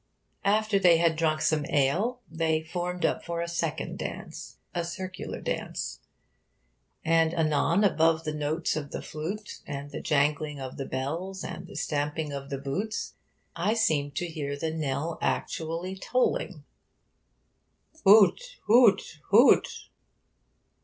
[0.49, 5.39] After they had drunk some ale, they formed up for the second dance a circular
[5.41, 5.99] dance.
[7.05, 11.67] And anon, above the notes of the flute and the jangling of the bells and
[11.67, 13.13] the stamping of the boots,
[13.55, 16.63] I seemed to hear the knell actually tolling,
[18.03, 18.57] Hoot!
[18.63, 19.19] Hoot!
[19.29, 19.87] Hoot!